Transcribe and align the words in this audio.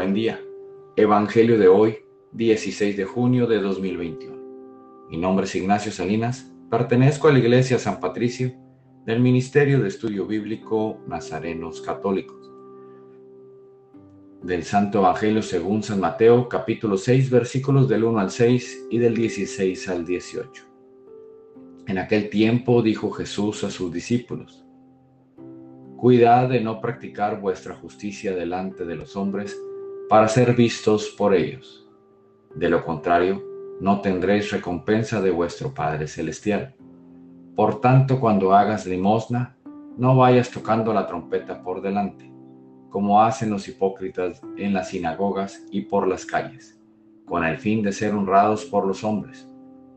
Buen 0.00 0.14
día. 0.14 0.40
Evangelio 0.96 1.58
de 1.58 1.68
hoy, 1.68 1.98
16 2.32 2.96
de 2.96 3.04
junio 3.04 3.46
de 3.46 3.60
2021. 3.60 4.34
Mi 5.10 5.18
nombre 5.18 5.44
es 5.44 5.54
Ignacio 5.54 5.92
Salinas, 5.92 6.50
pertenezco 6.70 7.28
a 7.28 7.32
la 7.32 7.38
Iglesia 7.38 7.78
San 7.78 8.00
Patricio 8.00 8.50
del 9.04 9.20
Ministerio 9.20 9.78
de 9.78 9.88
Estudio 9.88 10.24
Bíblico 10.24 11.02
Nazarenos 11.06 11.82
Católicos. 11.82 12.50
Del 14.42 14.64
Santo 14.64 15.00
Evangelio 15.00 15.42
según 15.42 15.82
San 15.82 16.00
Mateo, 16.00 16.48
capítulo 16.48 16.96
6, 16.96 17.28
versículos 17.28 17.86
del 17.86 18.04
1 18.04 18.20
al 18.20 18.30
6 18.30 18.86
y 18.90 18.96
del 18.96 19.14
16 19.14 19.86
al 19.90 20.06
18. 20.06 20.64
En 21.88 21.98
aquel 21.98 22.30
tiempo 22.30 22.80
dijo 22.80 23.10
Jesús 23.10 23.64
a 23.64 23.70
sus 23.70 23.92
discípulos, 23.92 24.64
Cuidad 25.98 26.48
de 26.48 26.62
no 26.62 26.80
practicar 26.80 27.38
vuestra 27.38 27.74
justicia 27.74 28.34
delante 28.34 28.86
de 28.86 28.96
los 28.96 29.14
hombres 29.14 29.60
para 30.10 30.26
ser 30.26 30.56
vistos 30.56 31.08
por 31.16 31.32
ellos. 31.36 31.88
De 32.56 32.68
lo 32.68 32.84
contrario, 32.84 33.40
no 33.80 34.00
tendréis 34.00 34.50
recompensa 34.50 35.22
de 35.22 35.30
vuestro 35.30 35.72
Padre 35.72 36.08
Celestial. 36.08 36.74
Por 37.54 37.80
tanto, 37.80 38.18
cuando 38.18 38.52
hagas 38.52 38.86
limosna, 38.86 39.56
no 39.96 40.16
vayas 40.16 40.50
tocando 40.50 40.92
la 40.92 41.06
trompeta 41.06 41.62
por 41.62 41.80
delante, 41.80 42.28
como 42.88 43.22
hacen 43.22 43.50
los 43.50 43.68
hipócritas 43.68 44.42
en 44.56 44.74
las 44.74 44.88
sinagogas 44.88 45.64
y 45.70 45.82
por 45.82 46.08
las 46.08 46.26
calles, 46.26 46.76
con 47.24 47.44
el 47.44 47.58
fin 47.58 47.80
de 47.84 47.92
ser 47.92 48.12
honrados 48.12 48.64
por 48.64 48.88
los 48.88 49.04
hombres. 49.04 49.48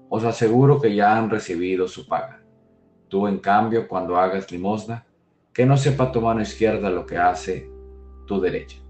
Os 0.10 0.24
aseguro 0.26 0.80
que 0.80 0.94
ya 0.94 1.18
han 1.18 1.32
recibido 1.32 1.88
su 1.88 2.06
paga. 2.06 2.44
Tú, 3.08 3.28
en 3.28 3.40
cambio, 3.40 3.88
cuando 3.88 4.16
hagas 4.16 4.52
limosna, 4.52 5.08
que 5.52 5.66
no 5.66 5.76
sepa 5.76 6.12
tu 6.12 6.22
mano 6.22 6.42
izquierda 6.42 6.92
lo 6.92 7.04
que 7.08 7.18
hace 7.18 7.68
tu 8.28 8.40
derecha. 8.40 8.83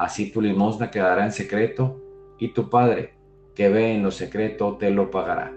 Así 0.00 0.30
tu 0.30 0.40
limosna 0.40 0.90
quedará 0.90 1.26
en 1.26 1.30
secreto 1.30 2.00
y 2.38 2.54
tu 2.54 2.70
Padre, 2.70 3.12
que 3.54 3.68
ve 3.68 3.92
en 3.92 4.02
lo 4.02 4.10
secreto, 4.10 4.78
te 4.78 4.90
lo 4.90 5.10
pagará. 5.10 5.52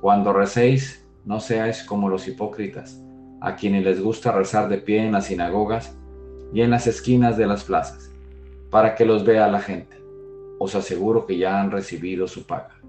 Cuando 0.00 0.32
recéis, 0.32 1.06
no 1.24 1.38
seáis 1.38 1.84
como 1.84 2.08
los 2.08 2.26
hipócritas, 2.26 3.00
a 3.40 3.54
quienes 3.54 3.84
les 3.84 4.02
gusta 4.02 4.32
rezar 4.32 4.68
de 4.68 4.78
pie 4.78 5.06
en 5.06 5.12
las 5.12 5.26
sinagogas 5.26 5.96
y 6.52 6.62
en 6.62 6.70
las 6.70 6.88
esquinas 6.88 7.36
de 7.36 7.46
las 7.46 7.62
plazas, 7.62 8.10
para 8.68 8.96
que 8.96 9.04
los 9.04 9.24
vea 9.24 9.46
la 9.46 9.60
gente. 9.60 9.96
Os 10.58 10.74
aseguro 10.74 11.24
que 11.24 11.38
ya 11.38 11.60
han 11.60 11.70
recibido 11.70 12.26
su 12.26 12.44
paga. 12.44 12.80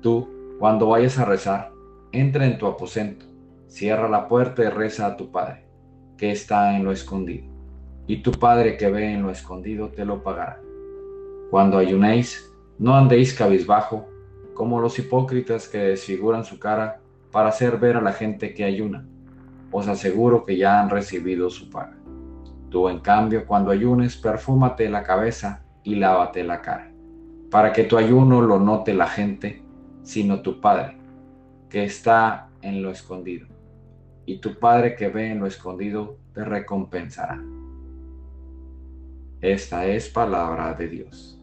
Tú, 0.00 0.30
cuando 0.58 0.86
vayas 0.86 1.18
a 1.18 1.26
rezar, 1.26 1.72
entra 2.10 2.46
en 2.46 2.56
tu 2.56 2.66
aposento, 2.66 3.26
cierra 3.66 4.08
la 4.08 4.28
puerta 4.28 4.64
y 4.64 4.68
reza 4.70 5.04
a 5.04 5.18
tu 5.18 5.30
Padre 5.30 5.66
que 6.16 6.30
está 6.30 6.74
en 6.74 6.84
lo 6.84 6.90
escondido, 6.90 7.44
y 8.10 8.22
tu 8.22 8.32
Padre 8.32 8.76
que 8.76 8.90
ve 8.90 9.12
en 9.12 9.22
lo 9.22 9.30
escondido 9.30 9.90
te 9.90 10.04
lo 10.04 10.24
pagará. 10.24 10.60
Cuando 11.48 11.78
ayunéis, 11.78 12.52
no 12.76 12.96
andéis 12.96 13.32
cabizbajo, 13.32 14.08
como 14.52 14.80
los 14.80 14.98
hipócritas 14.98 15.68
que 15.68 15.78
desfiguran 15.78 16.44
su 16.44 16.58
cara 16.58 16.98
para 17.30 17.50
hacer 17.50 17.78
ver 17.78 17.96
a 17.96 18.00
la 18.00 18.12
gente 18.12 18.52
que 18.52 18.64
ayuna. 18.64 19.06
Os 19.70 19.86
aseguro 19.86 20.44
que 20.44 20.56
ya 20.56 20.80
han 20.80 20.90
recibido 20.90 21.50
su 21.50 21.70
paga. 21.70 21.96
Tú, 22.68 22.88
en 22.88 22.98
cambio, 22.98 23.46
cuando 23.46 23.70
ayunes, 23.70 24.16
perfúmate 24.16 24.88
la 24.88 25.04
cabeza 25.04 25.62
y 25.84 25.94
lávate 25.94 26.42
la 26.42 26.62
cara, 26.62 26.90
para 27.48 27.72
que 27.72 27.84
tu 27.84 27.96
ayuno 27.96 28.42
lo 28.42 28.58
note 28.58 28.92
la 28.92 29.06
gente, 29.06 29.62
sino 30.02 30.42
tu 30.42 30.60
Padre, 30.60 30.96
que 31.68 31.84
está 31.84 32.48
en 32.60 32.82
lo 32.82 32.90
escondido 32.90 33.46
y 34.26 34.38
tu 34.38 34.58
Padre 34.58 34.96
que 34.96 35.08
ve 35.08 35.30
en 35.30 35.38
lo 35.38 35.46
escondido 35.46 36.18
te 36.34 36.44
recompensará. 36.44 37.40
Esta 39.42 39.86
es 39.86 40.10
palabra 40.10 40.74
de 40.74 40.86
Dios. 40.86 41.40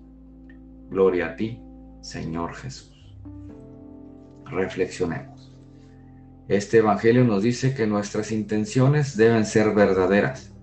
Gloria 0.92 1.30
a 1.30 1.36
ti, 1.36 1.60
Señor 2.02 2.54
Jesús. 2.54 3.18
Reflexionemos. 4.46 5.58
Este 6.48 6.78
Evangelio 6.78 7.24
nos 7.24 7.42
dice 7.42 7.74
que 7.74 7.88
nuestras 7.88 8.32
intenciones 8.32 9.18
deben 9.18 9.46
ser 9.48 9.74
verdaderas, 9.74 10.54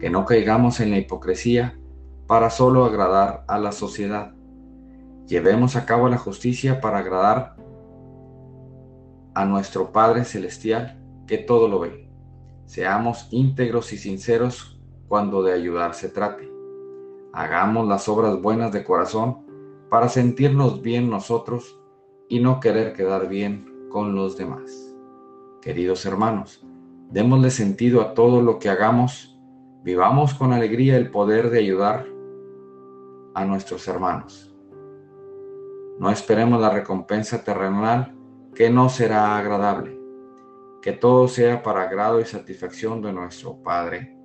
que 0.00 0.10
no 0.10 0.24
caigamos 0.24 0.80
en 0.80 0.90
la 0.90 0.98
hipocresía 0.98 1.78
para 2.26 2.50
solo 2.50 2.84
agradar 2.84 3.44
a 3.46 3.60
la 3.60 3.70
sociedad. 3.70 4.32
Llevemos 5.28 5.76
a 5.76 5.86
cabo 5.86 6.08
la 6.08 6.18
justicia 6.18 6.80
para 6.80 6.98
agradar 6.98 7.54
a 9.34 9.44
nuestro 9.44 9.92
Padre 9.92 10.24
Celestial 10.24 11.00
que 11.28 11.38
todo 11.38 11.68
lo 11.68 11.78
ve. 11.78 12.10
Seamos 12.66 13.28
íntegros 13.30 13.92
y 13.92 13.98
sinceros 13.98 14.80
cuando 15.06 15.44
de 15.44 15.52
ayudar 15.52 15.94
se 15.94 16.08
trate. 16.08 16.51
Hagamos 17.32 17.88
las 17.88 18.08
obras 18.08 18.40
buenas 18.40 18.72
de 18.72 18.84
corazón 18.84 19.46
para 19.88 20.08
sentirnos 20.08 20.82
bien 20.82 21.10
nosotros 21.10 21.80
y 22.28 22.40
no 22.40 22.60
querer 22.60 22.92
quedar 22.92 23.28
bien 23.28 23.88
con 23.90 24.14
los 24.14 24.36
demás. 24.36 24.94
Queridos 25.60 26.04
hermanos, 26.06 26.66
démosle 27.10 27.50
sentido 27.50 28.00
a 28.00 28.14
todo 28.14 28.42
lo 28.42 28.58
que 28.58 28.68
hagamos, 28.68 29.38
vivamos 29.82 30.34
con 30.34 30.52
alegría 30.52 30.96
el 30.96 31.10
poder 31.10 31.50
de 31.50 31.58
ayudar 31.58 32.06
a 33.34 33.44
nuestros 33.44 33.86
hermanos. 33.88 34.54
No 35.98 36.10
esperemos 36.10 36.60
la 36.60 36.70
recompensa 36.70 37.44
terrenal 37.44 38.14
que 38.54 38.70
no 38.70 38.88
será 38.88 39.36
agradable 39.38 40.02
que 40.82 40.92
todo 40.92 41.28
sea 41.28 41.62
para 41.62 41.82
agrado 41.82 42.20
y 42.20 42.24
satisfacción 42.24 43.00
de 43.00 43.12
nuestro 43.12 43.56
Padre, 43.62 44.18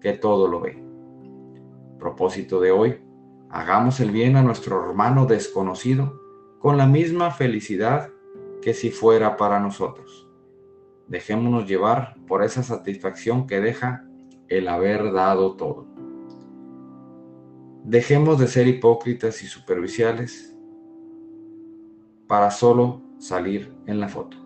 que 0.00 0.12
todo 0.12 0.46
lo 0.46 0.60
ve. 0.60 0.87
Propósito 1.98 2.60
de 2.60 2.70
hoy, 2.70 3.02
hagamos 3.50 4.00
el 4.00 4.10
bien 4.10 4.36
a 4.36 4.42
nuestro 4.42 4.88
hermano 4.88 5.26
desconocido 5.26 6.20
con 6.60 6.76
la 6.76 6.86
misma 6.86 7.30
felicidad 7.30 8.10
que 8.62 8.74
si 8.74 8.90
fuera 8.90 9.36
para 9.36 9.58
nosotros. 9.58 10.28
Dejémonos 11.08 11.66
llevar 11.66 12.16
por 12.26 12.44
esa 12.44 12.62
satisfacción 12.62 13.46
que 13.46 13.60
deja 13.60 14.04
el 14.48 14.68
haber 14.68 15.12
dado 15.12 15.56
todo. 15.56 15.86
Dejemos 17.84 18.38
de 18.38 18.46
ser 18.46 18.68
hipócritas 18.68 19.42
y 19.42 19.46
superficiales 19.46 20.54
para 22.26 22.50
solo 22.50 23.00
salir 23.18 23.74
en 23.86 23.98
la 23.98 24.08
foto. 24.08 24.36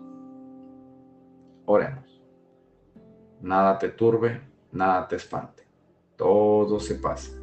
Oremos. 1.65 2.21
Nada 3.41 3.77
te 3.77 3.89
turbe, 3.89 4.41
nada 4.71 5.07
te 5.07 5.17
espante. 5.17 5.67
Todo 6.15 6.79
se 6.79 6.95
pasa. 6.95 7.42